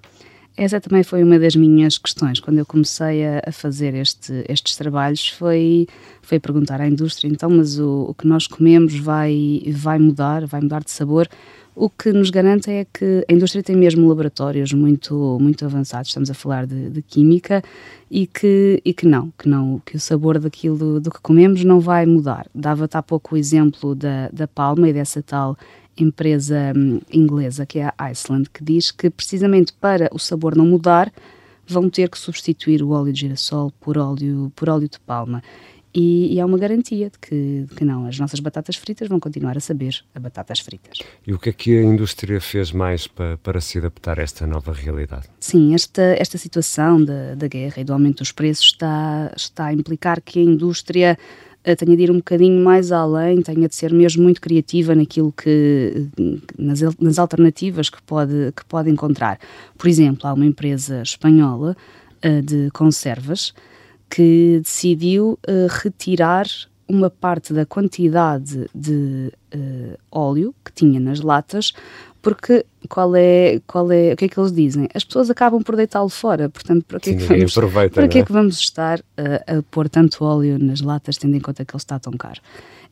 Essa 0.57 0.81
também 0.81 1.01
foi 1.01 1.23
uma 1.23 1.39
das 1.39 1.55
minhas 1.55 1.97
questões 1.97 2.41
quando 2.41 2.57
eu 2.57 2.65
comecei 2.65 3.25
a, 3.25 3.51
fazer 3.53 3.93
este, 3.95 4.43
estes 4.49 4.75
trabalhos, 4.75 5.29
foi, 5.29 5.87
foi 6.21 6.41
perguntar 6.41 6.81
à 6.81 6.87
indústria, 6.87 7.29
então, 7.29 7.49
mas 7.49 7.79
o, 7.79 8.07
o 8.09 8.13
que 8.13 8.27
nós 8.27 8.47
comemos 8.47 8.99
vai, 8.99 9.63
vai 9.71 9.97
mudar, 9.97 10.45
vai 10.45 10.59
mudar 10.59 10.83
de 10.83 10.91
sabor? 10.91 11.29
O 11.73 11.89
que 11.89 12.11
nos 12.11 12.29
garante 12.29 12.69
é 12.69 12.85
que 12.85 13.25
a 13.29 13.33
indústria 13.33 13.63
tem 13.63 13.77
mesmo 13.77 14.07
laboratórios 14.07 14.73
muito, 14.73 15.37
muito 15.39 15.63
avançados, 15.63 16.09
estamos 16.09 16.29
a 16.29 16.33
falar 16.33 16.67
de, 16.67 16.89
de 16.89 17.01
química, 17.01 17.63
e 18.09 18.27
que, 18.27 18.81
e 18.83 18.93
que 18.93 19.05
não, 19.05 19.31
que 19.37 19.47
não, 19.47 19.81
que 19.85 19.95
o 19.95 19.99
sabor 19.99 20.37
daquilo 20.37 20.99
do 20.99 21.09
que 21.09 21.21
comemos 21.21 21.63
não 21.63 21.79
vai 21.79 22.05
mudar. 22.05 22.45
Dava-te 22.53 22.97
há 22.97 23.01
pouco 23.01 23.35
o 23.35 23.37
exemplo 23.37 23.95
da, 23.95 24.27
da 24.33 24.47
palma 24.49 24.89
e 24.89 24.93
dessa 24.93 25.23
tal 25.23 25.57
empresa 25.97 26.73
hum, 26.75 26.99
inglesa, 27.11 27.65
que 27.65 27.79
é 27.79 27.85
a 27.97 28.11
Iceland, 28.11 28.49
que 28.49 28.63
diz 28.63 28.91
que 28.91 29.09
precisamente 29.09 29.71
para 29.71 30.09
o 30.13 30.19
sabor 30.19 30.57
não 30.57 30.65
mudar, 30.65 31.11
vão 31.65 31.89
ter 31.89 32.09
que 32.09 32.19
substituir 32.19 32.83
o 32.83 32.89
óleo 32.89 33.13
de 33.13 33.21
girassol 33.21 33.71
por 33.79 33.97
óleo, 33.97 34.51
por 34.55 34.69
óleo 34.69 34.89
de 34.89 34.99
palma. 34.99 35.41
E, 35.93 36.33
e 36.33 36.39
há 36.39 36.45
uma 36.45 36.57
garantia 36.57 37.09
de 37.09 37.19
que, 37.19 37.65
de 37.69 37.75
que 37.75 37.83
não, 37.83 38.05
as 38.05 38.17
nossas 38.17 38.39
batatas 38.39 38.75
fritas 38.75 39.07
vão 39.09 39.19
continuar 39.19 39.57
a 39.57 39.59
saber 39.59 39.95
a 40.15 40.19
batatas 40.19 40.59
fritas. 40.59 40.99
E 41.27 41.33
o 41.33 41.39
que 41.39 41.49
é 41.49 41.53
que 41.53 41.77
a 41.77 41.83
indústria 41.83 42.39
fez 42.39 42.71
mais 42.71 43.07
para, 43.07 43.37
para 43.37 43.59
se 43.59 43.77
adaptar 43.77 44.19
a 44.19 44.23
esta 44.23 44.47
nova 44.47 44.71
realidade? 44.71 45.27
Sim, 45.39 45.73
esta, 45.73 46.01
esta 46.01 46.37
situação 46.37 47.03
da, 47.03 47.35
da 47.35 47.47
guerra 47.47 47.81
e 47.81 47.83
do 47.83 47.91
aumento 47.91 48.19
dos 48.19 48.31
preços 48.31 48.67
está, 48.67 49.31
está 49.35 49.65
a 49.65 49.73
implicar 49.73 50.21
que 50.21 50.39
a 50.39 50.43
indústria 50.43 51.17
eh, 51.63 51.75
tenha 51.75 51.95
de 51.95 52.03
ir 52.03 52.11
um 52.11 52.17
bocadinho 52.17 52.63
mais 52.63 52.91
além, 52.91 53.41
tenha 53.41 53.67
de 53.67 53.75
ser 53.75 53.93
mesmo 53.93 54.23
muito 54.23 54.41
criativa 54.41 54.95
naquilo 54.95 55.31
que 55.31 56.07
nas, 56.57 56.81
nas 56.99 57.19
alternativas 57.19 57.89
que 57.89 58.01
pode, 58.01 58.51
que 58.55 58.65
pode 58.65 58.89
encontrar. 58.89 59.39
Por 59.77 59.87
exemplo, 59.87 60.27
há 60.27 60.33
uma 60.33 60.45
empresa 60.45 61.01
espanhola 61.01 61.75
uh, 62.25 62.41
de 62.41 62.71
conservas 62.71 63.53
que 64.11 64.59
decidiu 64.61 65.39
uh, 65.47 65.67
retirar 65.81 66.45
uma 66.87 67.09
parte 67.09 67.53
da 67.53 67.65
quantidade 67.65 68.69
de 68.75 69.31
uh, 69.55 69.97
óleo 70.11 70.53
que 70.65 70.73
tinha 70.73 70.99
nas 70.99 71.21
latas, 71.21 71.71
porque 72.21 72.65
qual 72.89 73.15
é, 73.15 73.61
qual 73.65 73.89
é, 73.89 74.11
o 74.11 74.17
que 74.17 74.25
é 74.25 74.27
que 74.27 74.37
eles 74.37 74.51
dizem? 74.51 74.89
As 74.93 75.05
pessoas 75.05 75.29
acabam 75.29 75.63
por 75.63 75.77
deitá-lo 75.77 76.09
fora, 76.09 76.49
portanto, 76.49 76.83
para 76.85 76.99
que, 76.99 77.11
Sim, 77.11 77.15
é, 77.15 77.17
que 77.19 77.25
vamos, 77.27 77.53
para 77.93 78.07
que 78.09 78.17
é, 78.17 78.21
é 78.21 78.25
que 78.25 78.31
vamos 78.31 78.59
estar 78.59 78.99
a, 79.17 79.59
a 79.59 79.63
pôr 79.71 79.87
tanto 79.87 80.25
óleo 80.25 80.59
nas 80.59 80.81
latas, 80.81 81.17
tendo 81.17 81.37
em 81.37 81.39
conta 81.39 81.63
que 81.63 81.73
ele 81.73 81.81
está 81.81 81.97
tão 81.97 82.13
caro? 82.13 82.41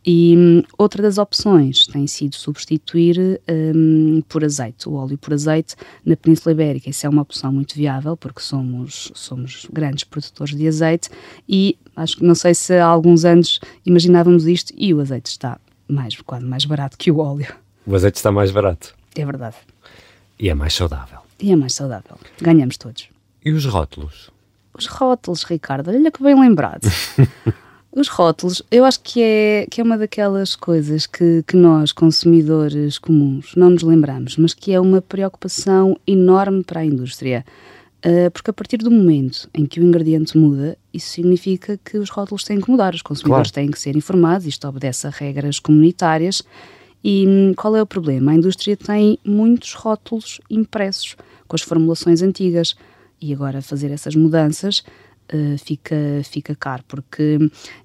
E 0.05 0.35
hum, 0.37 0.63
outra 0.77 1.03
das 1.03 1.17
opções 1.17 1.85
tem 1.85 2.07
sido 2.07 2.35
substituir 2.35 3.41
hum, 3.75 4.21
por 4.27 4.43
azeite, 4.43 4.87
o 4.87 4.93
óleo 4.93 5.17
por 5.17 5.33
azeite 5.33 5.75
na 6.05 6.15
Península 6.15 6.53
Ibérica. 6.53 6.89
Isso 6.89 7.05
é 7.05 7.09
uma 7.09 7.21
opção 7.21 7.51
muito 7.51 7.75
viável 7.75 8.15
porque 8.15 8.41
somos, 8.41 9.11
somos 9.13 9.67
grandes 9.71 10.05
produtores 10.05 10.55
de 10.55 10.67
azeite 10.67 11.09
e 11.47 11.77
acho 11.95 12.17
que 12.17 12.23
não 12.23 12.35
sei 12.35 12.53
se 12.53 12.73
há 12.75 12.85
alguns 12.85 13.25
anos 13.25 13.59
imaginávamos 13.85 14.47
isto 14.47 14.73
e 14.77 14.93
o 14.93 15.01
azeite 15.01 15.31
está 15.31 15.59
mais, 15.87 16.15
quase 16.21 16.45
mais 16.45 16.65
barato 16.65 16.97
que 16.97 17.11
o 17.11 17.19
óleo. 17.19 17.53
O 17.85 17.95
azeite 17.95 18.17
está 18.17 18.31
mais 18.31 18.51
barato. 18.51 18.95
É 19.15 19.25
verdade. 19.25 19.55
E 20.39 20.47
é 20.49 20.53
mais 20.53 20.73
saudável. 20.73 21.19
E 21.41 21.51
é 21.51 21.55
mais 21.55 21.73
saudável. 21.73 22.17
Ganhamos 22.41 22.77
todos. 22.77 23.09
E 23.43 23.51
os 23.51 23.65
rótulos? 23.65 24.31
Os 24.73 24.85
rótulos, 24.85 25.43
Ricardo, 25.43 25.89
olha 25.89 26.11
que 26.11 26.23
bem 26.23 26.39
lembrado. 26.39 26.81
Os 27.91 28.07
rótulos, 28.07 28.61
eu 28.69 28.85
acho 28.85 28.99
que 29.01 29.21
é, 29.21 29.67
que 29.69 29.81
é 29.81 29.83
uma 29.83 29.97
daquelas 29.97 30.55
coisas 30.55 31.07
que, 31.07 31.43
que 31.47 31.55
nós, 31.55 31.91
consumidores 31.91 32.99
comuns, 32.99 33.55
não 33.55 33.71
nos 33.71 33.81
lembramos, 33.81 34.37
mas 34.37 34.53
que 34.53 34.71
é 34.71 34.79
uma 34.79 35.01
preocupação 35.01 35.97
enorme 36.05 36.63
para 36.63 36.81
a 36.81 36.85
indústria. 36.85 37.43
Uh, 38.05 38.29
porque 38.31 38.51
a 38.51 38.53
partir 38.53 38.77
do 38.77 38.91
momento 38.91 39.49
em 39.53 39.65
que 39.65 39.79
o 39.79 39.83
ingrediente 39.83 40.37
muda, 40.37 40.77
isso 40.93 41.09
significa 41.09 41.77
que 41.83 41.97
os 41.97 42.09
rótulos 42.09 42.43
têm 42.43 42.61
que 42.61 42.69
mudar, 42.69 42.93
os 42.93 43.01
consumidores 43.01 43.51
claro. 43.51 43.65
têm 43.65 43.71
que 43.71 43.79
ser 43.79 43.97
informados, 43.97 44.45
isto 44.45 44.67
obedece 44.67 45.07
a 45.07 45.09
regras 45.09 45.59
comunitárias. 45.59 46.43
E 47.03 47.25
hum, 47.27 47.53
qual 47.55 47.75
é 47.75 47.81
o 47.81 47.85
problema? 47.85 48.31
A 48.31 48.35
indústria 48.35 48.77
tem 48.77 49.17
muitos 49.25 49.73
rótulos 49.73 50.39
impressos 50.49 51.15
com 51.47 51.55
as 51.55 51.61
formulações 51.61 52.21
antigas 52.21 52.75
e 53.19 53.33
agora 53.33 53.61
fazer 53.61 53.91
essas 53.91 54.15
mudanças 54.15 54.83
uh, 55.33 55.57
fica, 55.57 55.95
fica 56.23 56.55
caro, 56.55 56.83
porque 56.87 57.37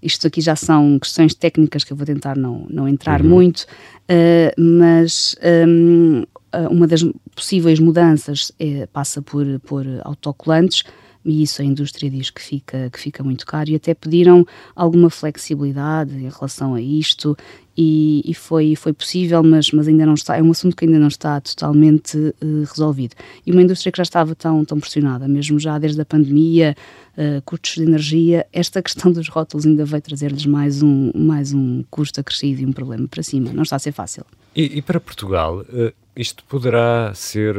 isto 0.02 0.26
aqui 0.26 0.40
já 0.40 0.56
são 0.56 0.98
questões 0.98 1.34
técnicas 1.34 1.84
que 1.84 1.92
eu 1.92 1.96
vou 1.96 2.06
tentar 2.06 2.36
não, 2.36 2.66
não 2.68 2.88
entrar 2.88 3.22
uhum. 3.22 3.28
muito, 3.28 3.60
uh, 3.60 4.60
mas 4.60 5.36
um, 5.66 6.24
uma 6.70 6.86
das 6.86 7.04
possíveis 7.34 7.80
mudanças 7.80 8.52
é, 8.58 8.86
passa 8.86 9.20
por, 9.20 9.44
por 9.60 9.84
autocolantes 10.04 10.84
e 11.24 11.42
isso 11.42 11.62
a 11.62 11.64
indústria 11.64 12.10
diz 12.10 12.30
que 12.30 12.42
fica, 12.42 12.90
que 12.90 13.00
fica 13.00 13.24
muito 13.24 13.46
caro 13.46 13.70
e 13.70 13.74
até 13.74 13.94
pediram 13.94 14.44
alguma 14.76 15.08
flexibilidade 15.08 16.14
em 16.14 16.28
relação 16.28 16.74
a 16.74 16.80
isto 16.80 17.36
e, 17.76 18.22
e, 18.24 18.34
foi, 18.34 18.76
foi 18.76 18.92
possível, 18.92 19.42
mas, 19.42 19.70
mas 19.72 19.88
ainda 19.88 20.06
não 20.06 20.14
está, 20.14 20.36
é 20.36 20.42
um 20.42 20.50
assunto 20.50 20.76
que 20.76 20.84
ainda 20.84 20.98
não 20.98 21.08
está 21.08 21.40
totalmente 21.40 22.16
uh, 22.16 22.64
resolvido. 22.68 23.14
E 23.44 23.50
uma 23.50 23.62
indústria 23.62 23.90
que 23.90 23.96
já 23.96 24.02
estava 24.02 24.34
tão, 24.34 24.64
tão 24.64 24.78
pressionada, 24.78 25.26
mesmo 25.26 25.58
já 25.58 25.76
desde 25.78 26.00
a 26.00 26.04
pandemia, 26.04 26.76
uh, 27.16 27.42
custos 27.42 27.74
de 27.74 27.82
energia, 27.82 28.46
esta 28.52 28.80
questão 28.80 29.10
dos 29.10 29.28
rótulos 29.28 29.66
ainda 29.66 29.84
vai 29.84 30.00
trazer-lhes 30.00 30.46
mais 30.46 30.82
um, 30.82 31.10
mais 31.14 31.52
um 31.52 31.82
custo 31.90 32.20
acrescido 32.20 32.62
e 32.62 32.66
um 32.66 32.72
problema 32.72 33.08
para 33.08 33.22
cima. 33.22 33.52
Não 33.52 33.64
está 33.64 33.76
a 33.76 33.80
ser 33.80 33.92
fácil. 33.92 34.24
E, 34.54 34.78
e 34.78 34.82
para 34.82 35.00
Portugal, 35.00 35.60
uh, 35.60 35.92
isto 36.16 36.44
poderá 36.44 37.12
ser 37.14 37.56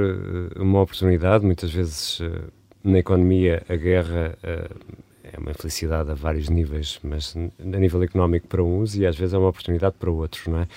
uma 0.55 0.81
oportunidade, 0.81 1.45
muitas 1.45 1.69
vezes 1.72 2.22
na 2.81 3.00
economia 3.00 3.63
a 3.67 3.75
guerra 3.75 4.38
é 5.34 5.39
uma 5.39 5.51
infelicidade 5.51 6.12
a 6.12 6.13
vários 6.13 6.50
níveis, 6.50 7.00
mas 7.03 7.36
a 7.60 7.79
nível 7.79 8.01
económico 8.03 8.48
para 8.48 8.63
uns 8.63 8.96
e 8.96 9.05
às 9.05 9.15
vezes 9.15 9.34
é 9.34 9.38
uma 9.38 9.50
oportunidade 9.50 9.96
para 10.00 10.12
outros, 10.12 10.46
não 10.48 10.60
é? 10.60 10.67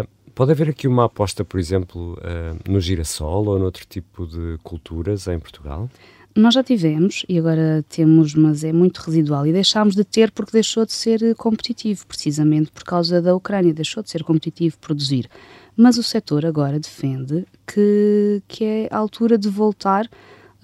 Uh, 0.00 0.08
pode 0.34 0.52
haver 0.52 0.70
aqui 0.70 0.86
uma 0.86 1.04
aposta, 1.04 1.44
por 1.44 1.58
exemplo, 1.58 2.14
uh, 2.14 2.70
no 2.70 2.80
girassol 2.80 3.46
ou 3.46 3.58
noutro 3.58 3.86
tipo 3.86 4.26
de 4.26 4.58
culturas 4.62 5.26
em 5.28 5.38
Portugal? 5.38 5.88
Nós 6.36 6.54
já 6.54 6.62
tivemos 6.62 7.24
e 7.28 7.38
agora 7.38 7.84
temos, 7.88 8.34
mas 8.34 8.62
é 8.62 8.72
muito 8.72 8.98
residual 8.98 9.46
e 9.46 9.52
deixámos 9.52 9.96
de 9.96 10.04
ter 10.04 10.30
porque 10.30 10.52
deixou 10.52 10.86
de 10.86 10.92
ser 10.92 11.34
competitivo, 11.34 12.06
precisamente 12.06 12.70
por 12.70 12.84
causa 12.84 13.20
da 13.20 13.34
Ucrânia, 13.34 13.74
deixou 13.74 14.02
de 14.02 14.10
ser 14.10 14.22
competitivo 14.22 14.78
produzir. 14.78 15.28
Mas 15.76 15.98
o 15.98 16.02
setor 16.02 16.46
agora 16.46 16.78
defende 16.78 17.44
que, 17.66 18.40
que 18.46 18.64
é 18.64 18.88
a 18.90 18.98
altura 18.98 19.36
de 19.36 19.48
voltar 19.48 20.06
a 20.06 20.08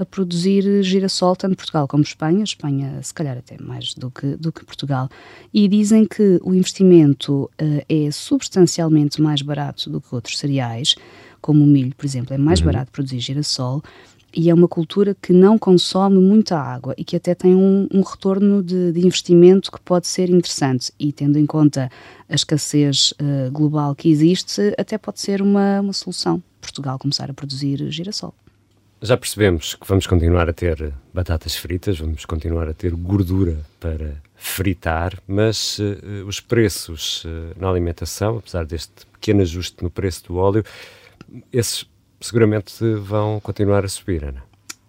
produzir 0.04 0.82
girassol, 0.82 1.36
tanto 1.36 1.56
Portugal 1.56 1.86
como 1.86 2.02
Espanha, 2.02 2.42
Espanha 2.42 3.00
se 3.02 3.12
calhar 3.12 3.36
até 3.36 3.56
mais 3.62 3.92
do 3.94 4.10
que, 4.10 4.34
do 4.36 4.50
que 4.50 4.64
Portugal, 4.64 5.08
e 5.52 5.68
dizem 5.68 6.06
que 6.06 6.40
o 6.42 6.54
investimento 6.54 7.50
uh, 7.60 7.84
é 7.86 8.10
substancialmente 8.10 9.20
mais 9.20 9.42
barato 9.42 9.90
do 9.90 10.00
que 10.00 10.14
outros 10.14 10.38
cereais, 10.38 10.94
como 11.40 11.62
o 11.62 11.66
milho, 11.66 11.94
por 11.94 12.06
exemplo, 12.06 12.34
é 12.34 12.38
mais 12.38 12.60
uhum. 12.60 12.66
barato 12.66 12.90
produzir 12.90 13.20
girassol, 13.20 13.82
e 14.36 14.50
é 14.50 14.54
uma 14.54 14.66
cultura 14.66 15.14
que 15.14 15.32
não 15.32 15.56
consome 15.56 16.18
muita 16.18 16.58
água 16.58 16.92
e 16.98 17.04
que 17.04 17.14
até 17.14 17.34
tem 17.34 17.54
um, 17.54 17.86
um 17.92 18.00
retorno 18.00 18.62
de, 18.62 18.90
de, 18.90 19.06
investimento 19.06 19.70
que 19.70 19.80
pode 19.80 20.08
ser 20.08 20.28
interessante. 20.28 20.92
E 20.98 21.12
tendo 21.12 21.38
em 21.38 21.46
conta 21.46 21.88
a 22.28 22.34
escassez 22.34 23.12
uh, 23.12 23.50
global 23.52 23.94
que 23.94 24.08
existe, 24.08 24.74
até 24.76 24.98
pode 24.98 25.20
ser 25.20 25.40
uma, 25.40 25.80
uma 25.80 25.92
solução 25.92 26.42
Portugal 26.60 26.98
começar 26.98 27.30
a 27.30 27.34
produzir 27.34 27.88
girassol. 27.92 28.34
Já 29.06 29.18
percebemos 29.18 29.75
que 29.75 29.87
vamos 29.87 30.06
continuar 30.06 30.49
a 30.49 30.52
ter 30.54 30.90
batatas 31.12 31.54
fritas, 31.54 31.99
vamos 31.99 32.25
continuar 32.25 32.70
a 32.70 32.73
ter 32.73 32.94
gordura 32.94 33.61
para 33.78 34.14
fritar, 34.34 35.20
mas 35.28 35.78
uh, 35.78 36.26
os 36.26 36.40
preços 36.40 37.23
uh, 37.26 37.28
na 37.61 37.68
alimentação, 37.68 38.38
apesar 38.38 38.64
deste 38.64 39.04
pequeno 39.12 39.42
ajuste 39.42 39.84
no 39.84 39.90
preço 39.90 40.25
do 40.28 40.37
óleo, 40.37 40.64
esses 41.52 41.84
seguramente 42.18 42.82
vão 42.94 43.40
continuar 43.40 43.84
a 43.84 43.88
subir, 43.88 44.25
Ana. 44.25 44.42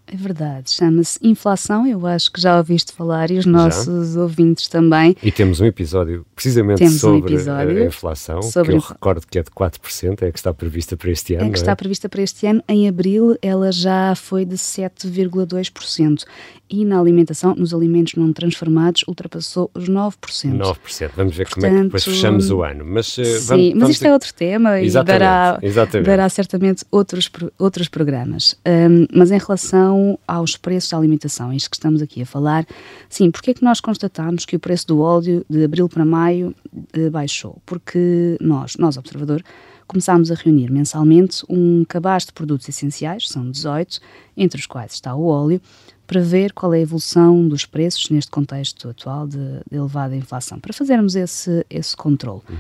É 0.08 0.16
verdade, 0.16 0.72
chama-se 0.72 1.18
inflação, 1.22 1.88
eu 1.88 2.06
acho 2.06 2.32
que 2.32 2.40
já 2.40 2.58
ouviste 2.58 2.94
falar 2.94 3.32
e 3.32 3.40
os 3.40 3.46
nossos 3.46 4.14
já. 4.14 4.22
ouvintes 4.22 4.68
também. 4.68 5.16
E 5.24 5.32
temos 5.32 5.60
um 5.60 5.66
episódio 5.66 6.26
precisamente 6.36 6.78
temos 6.78 7.00
sobre 7.00 7.34
um 7.34 7.36
episódio 7.36 7.84
a 7.84 7.86
inflação, 7.86 8.42
sobre 8.44 8.72
que 8.72 8.78
eu 8.78 8.82
recordo 8.82 9.26
que 9.26 9.40
é 9.40 9.44
de 9.44 9.50
4%, 9.50 10.22
é 10.22 10.32
que 10.32 10.38
está 10.38 10.54
prevista 10.54 10.96
para 10.96 11.10
este 11.10 11.34
ano. 11.34 11.48
É 11.48 11.50
que 11.50 11.58
está 11.58 11.72
é? 11.72 11.76
prevista 11.76 12.08
para 12.08 12.22
este 12.22 12.46
ano, 12.46 12.64
em 12.68 12.88
abril 12.88 13.36
ela 13.42 13.72
já 13.72 14.14
foi 14.16 14.46
de 14.46 14.56
7,2% 14.56 16.24
e 16.70 16.84
na 16.84 17.00
alimentação, 17.00 17.56
nos 17.56 17.74
alimentos 17.74 18.16
não 18.16 18.34
transformados, 18.34 19.04
ultrapassou 19.08 19.70
os 19.74 19.88
9%. 19.88 20.58
9%. 20.58 21.12
Vamos 21.16 21.36
ver 21.36 21.48
Portanto, 21.48 21.62
como 21.62 21.66
é 21.66 21.78
que 21.78 21.84
depois 21.86 22.04
fechamos 22.04 22.50
o 22.50 22.64
ano. 22.64 22.84
Mas, 22.86 23.18
uh, 23.18 23.24
sim, 23.24 23.46
vamos, 23.46 23.74
mas 23.76 23.90
isto 23.92 24.06
é 24.06 24.14
outro 24.14 24.34
tema 24.34 24.82
e 24.82 24.90
dará, 24.92 25.60
dará 26.04 26.30
certamente 26.30 26.84
outros, 26.92 27.30
outros 27.60 27.88
programas. 27.88 28.56
Um, 28.68 29.06
mas 29.16 29.32
em 29.32 29.38
relação 29.38 29.95
aos 30.28 30.58
preços 30.58 30.90
da 30.90 30.98
alimentação, 30.98 31.54
isto 31.54 31.70
que 31.70 31.76
estamos 31.76 32.02
aqui 32.02 32.22
a 32.22 32.26
falar, 32.26 32.66
sim, 33.10 33.32
porque 33.32 33.52
é 33.52 33.54
que 33.54 33.64
nós 33.64 33.80
constatamos 33.80 34.46
que 34.46 34.56
o 34.56 34.60
preço 34.60 34.88
do 34.88 35.00
óleo 35.00 35.46
de 35.50 35.64
abril 35.64 35.88
para 35.90 36.06
maio 36.06 36.56
uh, 36.74 37.12
baixou? 37.12 37.62
Porque 37.66 38.38
nós, 38.40 38.76
nós 38.78 38.98
observador, 38.98 39.44
começámos 39.88 40.32
a 40.32 40.36
reunir 40.36 40.72
mensalmente 40.72 41.44
um 41.50 41.86
cabaz 41.86 42.26
de 42.26 42.34
produtos 42.34 42.68
essenciais, 42.68 43.28
são 43.30 43.50
18, 43.50 44.00
entre 44.36 44.60
os 44.60 44.66
quais 44.66 44.94
está 44.94 45.16
o 45.16 45.26
óleo, 45.28 45.62
para 46.08 46.22
ver 46.22 46.54
qual 46.54 46.74
é 46.74 46.78
a 46.78 46.82
evolução 46.82 47.48
dos 47.48 47.66
preços 47.66 48.10
neste 48.10 48.32
contexto 48.32 48.90
atual 48.90 49.28
de, 49.28 49.38
de 49.70 49.78
elevada 49.78 50.16
inflação, 50.16 50.60
para 50.60 50.74
fazermos 50.74 51.16
esse, 51.16 51.66
esse 51.70 51.96
controle. 51.96 52.42
Uhum. 52.50 52.56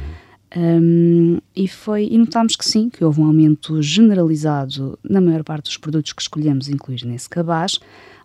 Um, 0.55 1.38
e, 1.53 1.67
foi, 1.67 2.07
e 2.09 2.17
notámos 2.17 2.55
que 2.55 2.63
sim, 2.63 2.89
que 2.89 3.03
houve 3.03 3.19
um 3.19 3.25
aumento 3.25 3.81
generalizado 3.81 4.97
na 5.03 5.19
maior 5.19 5.43
parte 5.43 5.65
dos 5.65 5.77
produtos 5.77 6.13
que 6.13 6.21
escolhemos 6.21 6.69
incluir 6.69 7.03
nesse 7.05 7.29
cabaz. 7.29 7.77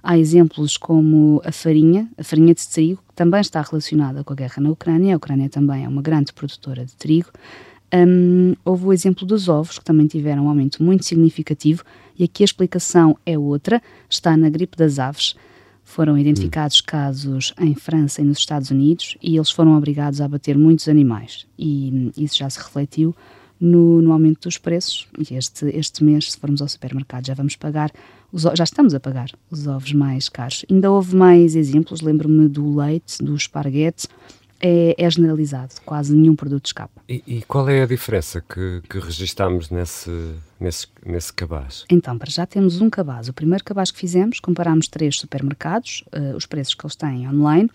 Há 0.02 0.16
exemplos 0.16 0.76
como 0.76 1.42
a 1.44 1.50
farinha, 1.50 2.08
a 2.16 2.22
farinha 2.22 2.54
de 2.54 2.66
trigo, 2.66 3.02
que 3.08 3.14
também 3.14 3.40
está 3.40 3.60
relacionada 3.60 4.22
com 4.22 4.32
a 4.32 4.36
guerra 4.36 4.62
na 4.62 4.70
Ucrânia. 4.70 5.14
A 5.14 5.16
Ucrânia 5.16 5.48
também 5.48 5.84
é 5.84 5.88
uma 5.88 6.00
grande 6.00 6.32
produtora 6.32 6.84
de 6.84 6.94
trigo. 6.94 7.30
Um, 7.92 8.54
houve 8.64 8.86
o 8.86 8.92
exemplo 8.92 9.26
dos 9.26 9.48
ovos, 9.48 9.78
que 9.78 9.84
também 9.84 10.06
tiveram 10.06 10.44
um 10.46 10.48
aumento 10.48 10.82
muito 10.82 11.04
significativo, 11.04 11.82
e 12.16 12.22
aqui 12.22 12.44
a 12.44 12.46
explicação 12.46 13.18
é 13.26 13.36
outra, 13.36 13.82
está 14.08 14.36
na 14.36 14.48
gripe 14.48 14.76
das 14.76 15.00
aves. 15.00 15.34
Foram 15.90 16.16
identificados 16.16 16.78
hum. 16.78 16.84
casos 16.86 17.52
em 17.58 17.74
França 17.74 18.22
e 18.22 18.24
nos 18.24 18.38
Estados 18.38 18.70
Unidos 18.70 19.16
e 19.20 19.36
eles 19.36 19.50
foram 19.50 19.76
obrigados 19.76 20.20
a 20.20 20.24
abater 20.24 20.56
muitos 20.56 20.86
animais. 20.88 21.48
E 21.58 22.12
isso 22.16 22.38
já 22.38 22.48
se 22.48 22.60
refletiu 22.60 23.12
no, 23.58 24.00
no 24.00 24.12
aumento 24.12 24.42
dos 24.42 24.56
preços. 24.56 25.08
E 25.18 25.34
este, 25.34 25.66
este 25.66 26.04
mês, 26.04 26.30
se 26.30 26.38
formos 26.38 26.62
ao 26.62 26.68
supermercado, 26.68 27.26
já 27.26 27.34
vamos 27.34 27.56
pagar, 27.56 27.90
os, 28.32 28.42
já 28.42 28.62
estamos 28.62 28.94
a 28.94 29.00
pagar 29.00 29.30
os 29.50 29.66
ovos 29.66 29.92
mais 29.92 30.28
caros. 30.28 30.64
Ainda 30.70 30.92
houve 30.92 31.16
mais 31.16 31.56
exemplos, 31.56 32.00
lembro-me 32.00 32.46
do 32.46 32.72
leite, 32.76 33.20
do 33.20 33.34
esparguete, 33.34 34.06
é, 34.60 34.94
é, 34.98 35.10
generalizado, 35.10 35.74
quase 35.84 36.14
nenhum 36.14 36.36
produto 36.36 36.66
escapa. 36.66 37.00
E, 37.08 37.22
e 37.26 37.42
qual 37.42 37.68
é 37.68 37.82
a 37.82 37.86
diferença 37.86 38.40
que, 38.40 38.82
que 38.88 38.98
registamos 38.98 39.70
nesse, 39.70 40.10
nesse, 40.60 40.86
nesse 41.04 41.32
cabaz? 41.32 41.84
Então, 41.90 42.18
para 42.18 42.30
já 42.30 42.46
temos 42.46 42.80
um 42.80 42.90
cabaz. 42.90 43.28
O 43.28 43.32
primeiro 43.32 43.64
cabaz 43.64 43.90
que 43.90 43.98
fizemos, 43.98 44.38
comparámos 44.40 44.88
três 44.88 45.18
supermercados, 45.18 46.04
uh, 46.14 46.36
os 46.36 46.46
preços 46.46 46.74
que 46.74 46.84
eles 46.84 46.96
têm 46.96 47.28
online, 47.28 47.70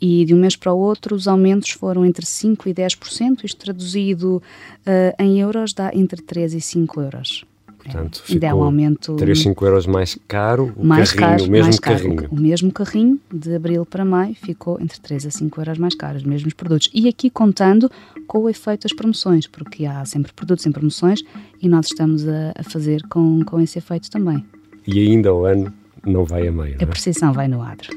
e 0.00 0.24
de 0.24 0.32
um 0.32 0.38
mês 0.38 0.54
para 0.54 0.72
o 0.72 0.78
outro 0.78 1.14
os 1.14 1.26
aumentos 1.26 1.70
foram 1.70 2.04
entre 2.04 2.24
5% 2.24 2.66
e 2.66 2.74
10%, 2.74 3.44
isto 3.44 3.58
traduzido 3.58 4.36
uh, 4.36 5.22
em 5.22 5.40
euros 5.40 5.72
dá 5.72 5.90
entre 5.92 6.22
3 6.22 6.54
e 6.54 6.60
5 6.60 7.00
euros. 7.00 7.44
Portanto, 7.92 8.22
é, 8.24 8.32
ficou 8.32 8.60
um 8.60 8.62
aumento 8.62 9.16
3, 9.16 9.38
5 9.38 9.64
euros 9.66 9.86
mais 9.86 10.18
caro 10.26 10.72
o 10.76 10.84
mais 10.84 11.12
carrinho, 11.12 11.38
caro, 11.38 11.44
o 11.44 11.50
mesmo 11.50 11.64
mais 11.64 11.78
carrinho. 11.78 12.16
Caro. 12.16 12.28
O 12.32 12.40
mesmo 12.40 12.72
carrinho, 12.72 13.20
de 13.32 13.54
abril 13.54 13.86
para 13.86 14.04
maio, 14.04 14.34
ficou 14.34 14.80
entre 14.80 15.00
3 15.00 15.26
a 15.26 15.30
5 15.30 15.60
euros 15.60 15.78
mais 15.78 15.94
caro, 15.94 16.16
os 16.16 16.24
mesmos 16.24 16.54
produtos. 16.54 16.90
E 16.92 17.08
aqui 17.08 17.30
contando 17.30 17.90
com 18.26 18.40
o 18.40 18.48
efeito 18.48 18.82
das 18.82 18.92
promoções, 18.92 19.46
porque 19.46 19.86
há 19.86 20.04
sempre 20.04 20.32
produtos 20.32 20.66
em 20.66 20.72
promoções 20.72 21.22
e 21.60 21.68
nós 21.68 21.86
estamos 21.86 22.26
a, 22.28 22.52
a 22.56 22.62
fazer 22.62 23.02
com, 23.08 23.42
com 23.44 23.60
esse 23.60 23.78
efeito 23.78 24.10
também. 24.10 24.44
E 24.86 25.00
ainda 25.00 25.34
o 25.34 25.44
ano 25.44 25.72
não 26.06 26.24
vai 26.24 26.46
a 26.46 26.52
meio, 26.52 26.76
A 26.78 26.82
é? 26.82 26.86
precisão 26.86 27.32
vai 27.32 27.48
no 27.48 27.62
adro. 27.62 27.96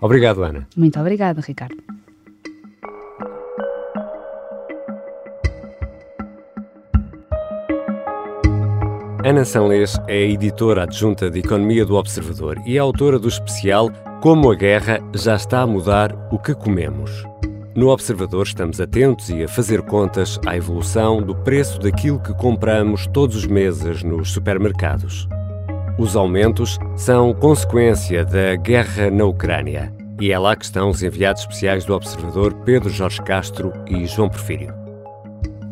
Obrigado, 0.00 0.42
Ana. 0.42 0.66
Muito 0.76 0.98
obrigada, 0.98 1.40
Ricardo. 1.40 1.76
Ana 9.24 9.44
Sanlês 9.44 9.96
é 10.08 10.20
editora 10.20 10.82
adjunta 10.82 11.30
de 11.30 11.38
Economia 11.38 11.86
do 11.86 11.94
Observador 11.94 12.60
e 12.66 12.76
é 12.76 12.80
autora 12.80 13.20
do 13.20 13.28
especial 13.28 13.88
Como 14.20 14.50
a 14.50 14.54
Guerra 14.56 14.98
já 15.14 15.36
está 15.36 15.60
a 15.60 15.66
mudar 15.66 16.12
o 16.32 16.40
que 16.40 16.52
comemos. 16.52 17.22
No 17.72 17.90
Observador 17.90 18.44
estamos 18.44 18.80
atentos 18.80 19.30
e 19.30 19.44
a 19.44 19.48
fazer 19.48 19.80
contas 19.82 20.40
à 20.44 20.56
evolução 20.56 21.22
do 21.22 21.36
preço 21.36 21.78
daquilo 21.78 22.18
que 22.18 22.34
compramos 22.34 23.06
todos 23.06 23.36
os 23.36 23.46
meses 23.46 24.02
nos 24.02 24.32
supermercados. 24.32 25.28
Os 25.96 26.16
aumentos 26.16 26.76
são 26.96 27.32
consequência 27.32 28.24
da 28.24 28.56
guerra 28.56 29.08
na 29.08 29.24
Ucrânia 29.24 29.94
e 30.20 30.32
é 30.32 30.38
lá 30.38 30.56
que 30.56 30.64
estão 30.64 30.90
os 30.90 31.00
enviados 31.00 31.42
especiais 31.42 31.84
do 31.84 31.94
Observador 31.94 32.54
Pedro 32.64 32.90
Jorge 32.90 33.22
Castro 33.22 33.72
e 33.86 34.04
João 34.04 34.28
Porfírio. 34.28 34.74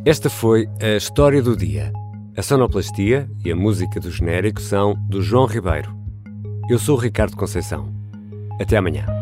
Esta 0.05 0.31
foi 0.31 0.69
a 0.81 0.97
história 0.97 1.43
do 1.43 1.57
dia 1.57 1.93
a 2.41 2.43
sonoplastia 2.43 3.31
e 3.45 3.53
a 3.53 3.55
música 3.55 4.01
do 4.01 4.11
genérico 4.11 4.63
são 4.63 4.95
do 5.11 5.21
João 5.21 5.45
Ribeiro. 5.45 5.95
Eu 6.71 6.79
sou 6.79 6.97
o 6.97 6.99
Ricardo 6.99 7.37
Conceição. 7.37 7.95
Até 8.59 8.79
amanhã. 8.79 9.20